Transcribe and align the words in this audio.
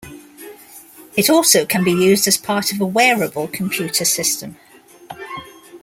It 1.15 1.29
also 1.29 1.63
can 1.63 1.83
be 1.83 1.91
used 1.91 2.27
as 2.27 2.35
part 2.35 2.71
of 2.73 2.81
a 2.81 2.87
wearable 2.87 3.47
computer 3.47 4.03
system. 4.03 4.55